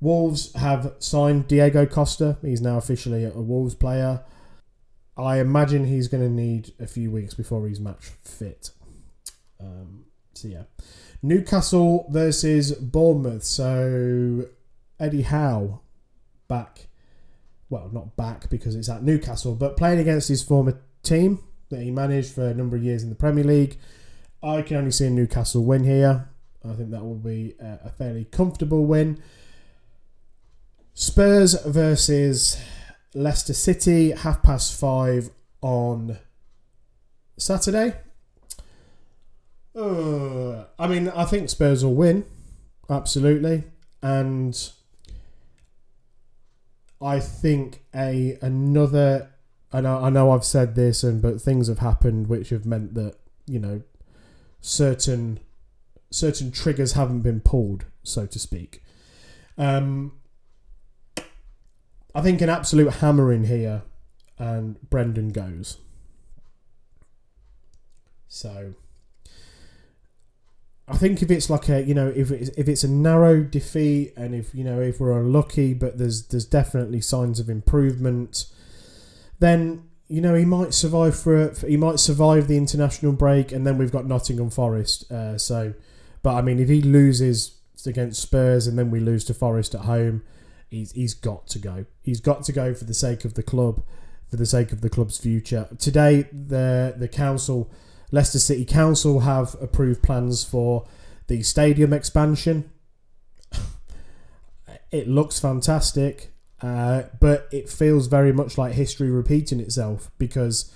[0.00, 2.38] Wolves have signed Diego Costa.
[2.42, 4.22] He's now officially a Wolves player.
[5.16, 8.70] I imagine he's going to need a few weeks before he's match fit.
[9.60, 10.04] Um,
[10.34, 10.62] so, yeah.
[11.22, 13.44] Newcastle versus Bournemouth.
[13.44, 14.46] So,
[15.00, 15.80] Eddie Howe
[16.46, 16.88] back.
[17.70, 21.90] Well, not back because it's at Newcastle, but playing against his former team that he
[21.90, 23.78] managed for a number of years in the Premier League.
[24.42, 26.28] I can only see a Newcastle win here.
[26.64, 29.22] I think that will be a fairly comfortable win.
[30.94, 32.60] Spurs versus
[33.14, 36.18] Leicester City, half past five on
[37.36, 37.94] Saturday.
[39.78, 42.24] Uh, I mean, I think Spurs will win,
[42.90, 43.62] absolutely,
[44.02, 44.70] and
[47.00, 49.30] I think a another.
[49.70, 52.94] And I, I know I've said this, and but things have happened which have meant
[52.94, 53.16] that
[53.46, 53.82] you know
[54.60, 55.38] certain
[56.10, 58.82] certain triggers haven't been pulled, so to speak.
[59.56, 60.12] Um,
[62.14, 63.82] I think an absolute hammer in here,
[64.38, 65.78] and Brendan goes.
[68.26, 68.74] So,
[70.90, 74.14] I think if it's like a you know if it's, if it's a narrow defeat
[74.16, 78.46] and if you know if we're unlucky, but there's there's definitely signs of improvement,
[79.38, 83.66] then you know he might survive for, a, he might survive the international break, and
[83.66, 85.10] then we've got Nottingham Forest.
[85.12, 85.74] Uh, so,
[86.22, 89.82] but I mean, if he loses against Spurs and then we lose to Forest at
[89.82, 90.22] home,
[90.70, 91.84] he's he's got to go.
[92.00, 93.82] He's got to go for the sake of the club,
[94.30, 95.68] for the sake of the club's future.
[95.78, 97.70] Today, the the council,
[98.10, 100.86] Leicester City Council, have approved plans for
[101.26, 102.70] the stadium expansion.
[104.90, 106.32] it looks fantastic,
[106.62, 110.74] uh, but it feels very much like history repeating itself because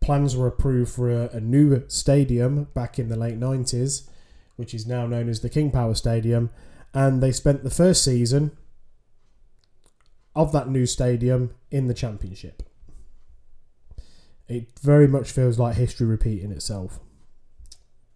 [0.00, 4.10] plans were approved for a, a new stadium back in the late nineties,
[4.56, 6.50] which is now known as the King Power Stadium,
[6.92, 8.50] and they spent the first season
[10.34, 12.62] of that new stadium in the championship.
[14.52, 17.00] It very much feels like history repeating itself.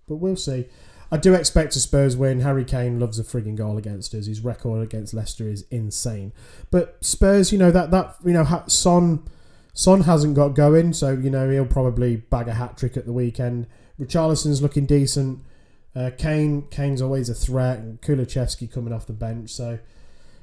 [0.06, 0.66] But we'll see.
[1.10, 2.40] I do expect a Spurs win.
[2.40, 4.26] Harry Kane loves a frigging goal against us.
[4.26, 6.32] His record against Leicester is insane.
[6.70, 9.22] But Spurs, you know that that you know Son
[9.72, 13.12] Son hasn't got going, so you know he'll probably bag a hat trick at the
[13.12, 13.66] weekend.
[14.00, 15.40] Richarlison's looking decent.
[15.94, 19.50] Uh, Kane Kane's always a threat, and coming off the bench.
[19.50, 19.78] So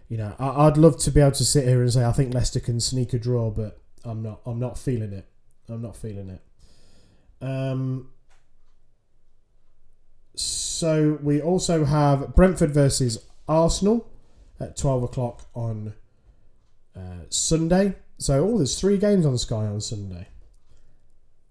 [0.07, 2.33] you know, I, would love to be able to sit here and say I think
[2.33, 4.41] Leicester can sneak a draw, but I'm not.
[4.45, 5.27] I'm not feeling it.
[5.73, 6.41] I'm not feeling it.
[7.45, 8.09] Um.
[10.35, 14.09] So we also have Brentford versus Arsenal
[14.59, 15.93] at twelve o'clock on
[16.95, 17.95] uh, Sunday.
[18.17, 20.27] So oh, there's three games on Sky on Sunday.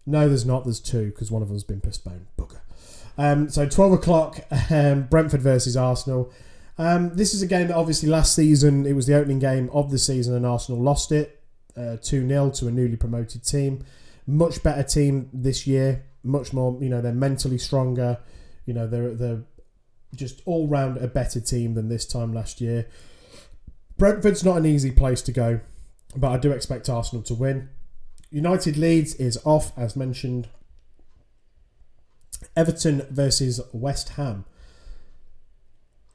[0.06, 0.64] No, there's not.
[0.64, 2.26] There's two because one of them's been postponed.
[2.38, 2.60] Booger.
[3.18, 6.32] Um, so twelve o'clock, um, Brentford versus Arsenal.
[6.78, 9.90] Um, this is a game that obviously last season it was the opening game of
[9.90, 11.42] the season and Arsenal lost it
[11.76, 13.84] uh, two 0 to a newly promoted team.
[14.26, 16.04] Much better team this year.
[16.22, 18.18] Much more, you know, they're mentally stronger.
[18.66, 19.42] You know, they're they're
[20.14, 22.86] just all round a better team than this time last year.
[23.96, 25.60] Brentford's not an easy place to go,
[26.16, 27.68] but I do expect Arsenal to win.
[28.30, 30.48] United Leeds is off, as mentioned.
[32.56, 34.44] Everton versus West Ham.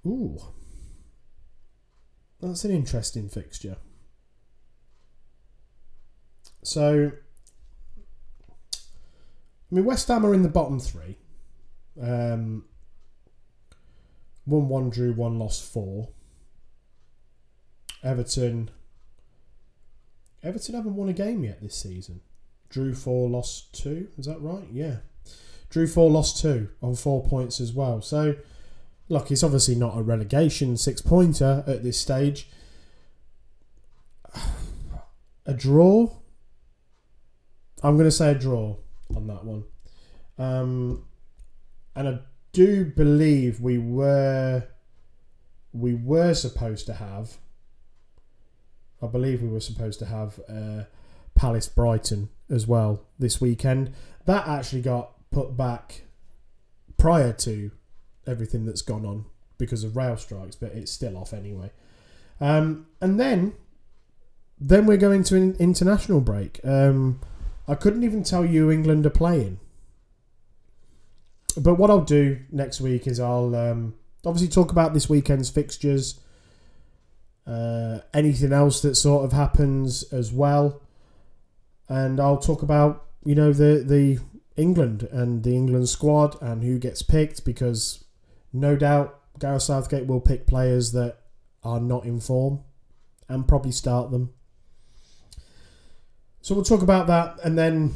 [0.06, 0.38] Ooh.
[2.42, 3.78] That's an interesting fixture.
[6.64, 7.12] So,
[9.72, 11.18] I mean, West Ham are in the bottom three.
[12.02, 12.66] Um,
[14.46, 16.10] one, one, drew, one, lost, four.
[18.04, 18.70] Everton.
[20.44, 22.22] Everton haven't won a game yet this season.
[22.70, 24.08] Drew four, lost two.
[24.18, 24.68] Is that right?
[24.72, 24.98] Yeah.
[25.70, 28.02] Drew four, lost two on four points as well.
[28.02, 28.36] So,
[29.10, 32.50] Look, it's obviously not a relegation six pointer at this stage.
[35.46, 36.12] A draw?
[37.82, 38.76] I'm going to say a draw
[39.16, 39.64] on that one.
[40.38, 41.06] Um,
[41.96, 42.20] and I
[42.52, 44.64] do believe we were
[45.74, 47.38] we were supposed to have
[49.02, 50.84] I believe we were supposed to have uh,
[51.36, 53.94] Palace Brighton as well this weekend.
[54.26, 56.04] That actually got put back
[56.98, 57.72] prior to
[58.26, 59.26] everything that's gone on
[59.58, 61.72] because of rail strikes, but it's still off anyway.
[62.42, 63.54] Um, and then,
[64.60, 66.60] then we're going to an international break.
[66.64, 67.22] Um,
[67.68, 69.60] I couldn't even tell you England are playing.
[71.58, 73.96] But what I'll do next week is I'll um,
[74.26, 76.20] obviously talk about this weekend's fixtures,
[77.46, 80.82] uh, anything else that sort of happens as well,
[81.90, 84.20] and I'll talk about you know the the
[84.56, 88.04] England and the England squad and who gets picked because
[88.54, 91.18] no doubt Gareth Southgate will pick players that
[91.64, 92.64] are not in form
[93.30, 94.34] and probably start them.
[96.48, 97.94] So we'll talk about that and then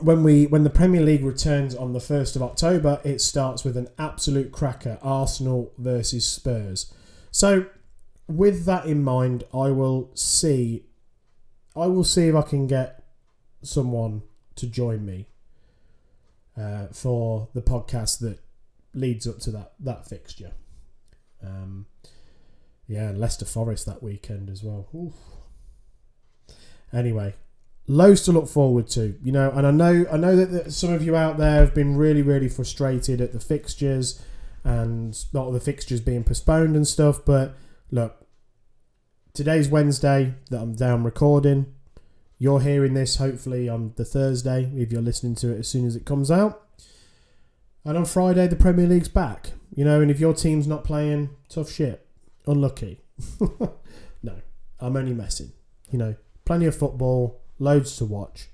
[0.00, 3.76] when we when the Premier League returns on the 1st of October, it starts with
[3.76, 6.92] an absolute cracker, Arsenal versus Spurs.
[7.30, 7.66] So
[8.26, 10.86] with that in mind, I will see
[11.76, 13.04] I will see if I can get
[13.62, 14.22] someone
[14.56, 15.28] to join me
[16.56, 18.40] uh, for the podcast that
[18.92, 20.50] leads up to that that fixture.
[21.46, 21.86] Um,
[22.88, 24.88] yeah, Leicester Forest that weekend as well.
[24.92, 25.14] Oof.
[26.92, 27.34] Anyway,
[27.88, 30.92] loads to look forward to, you know, and I know I know that, that some
[30.92, 34.22] of you out there have been really really frustrated at the fixtures
[34.62, 37.56] and not the fixtures being postponed and stuff, but
[37.90, 38.26] look,
[39.32, 41.74] today's Wednesday that I'm down recording.
[42.38, 45.96] You're hearing this hopefully on the Thursday if you're listening to it as soon as
[45.96, 46.62] it comes out.
[47.84, 49.52] And on Friday, the Premier League's back.
[49.74, 52.06] You know, and if your team's not playing, tough shit.
[52.46, 53.00] Unlucky.
[54.22, 54.42] no,
[54.78, 55.52] I'm only messing.
[55.90, 56.14] You know,
[56.44, 58.48] plenty of football, loads to watch.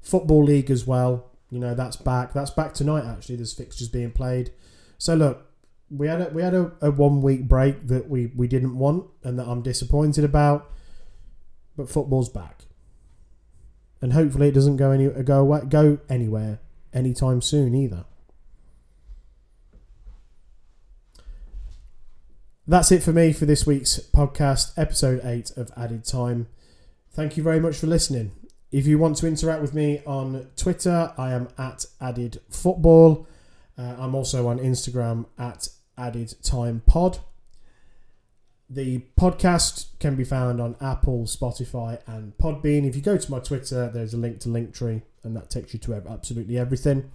[0.00, 1.30] Football League as well.
[1.50, 2.32] You know, that's back.
[2.32, 3.36] That's back tonight, actually.
[3.36, 4.52] There's fixtures being played.
[4.98, 5.46] So, look,
[5.90, 9.06] we had a, we had a, a one week break that we, we didn't want
[9.24, 10.70] and that I'm disappointed about.
[11.76, 12.66] But football's back.
[14.00, 16.60] And hopefully it doesn't go any go away, go anywhere
[16.92, 18.04] anytime soon either.
[22.66, 26.46] That's it for me for this week's podcast, episode 8 of Added Time.
[27.12, 28.30] Thank you very much for listening.
[28.70, 33.26] If you want to interact with me on Twitter, I am at Added Football.
[33.76, 37.18] Uh, I'm also on Instagram at Added Time Pod.
[38.68, 42.86] The podcast can be found on Apple, Spotify, and Podbean.
[42.86, 45.80] If you go to my Twitter, there's a link to Linktree, and that takes you
[45.80, 47.10] to absolutely everything.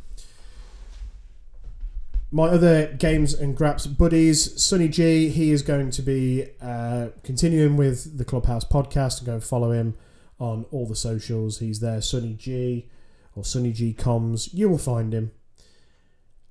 [2.32, 7.78] My other games and graps buddies, Sonny G, he is going to be uh, continuing
[7.78, 9.96] with the Clubhouse podcast and go follow him
[10.40, 11.60] on all the socials.
[11.60, 12.90] He's there, Sonny G
[13.36, 14.54] or Sonny G Coms.
[14.54, 15.32] You will find him.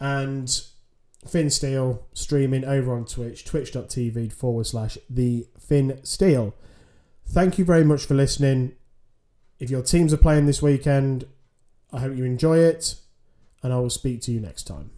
[0.00, 0.48] And
[1.26, 6.54] Finn Steele streaming over on Twitch, twitch.tv forward slash the Finn Steele.
[7.26, 8.72] Thank you very much for listening.
[9.58, 11.26] If your teams are playing this weekend,
[11.92, 12.96] I hope you enjoy it,
[13.62, 14.90] and I will speak to you next time.